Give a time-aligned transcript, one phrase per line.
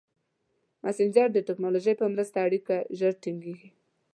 [0.83, 3.69] مسېنجر د ټکنالوژۍ په مرسته اړیکه ژر ټینګېږي.